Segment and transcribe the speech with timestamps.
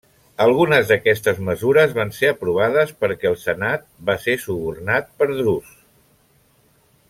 [0.43, 5.77] Algunes d'aquestes mesures van ser aprovades perquè el senat va ser subornat per Drus.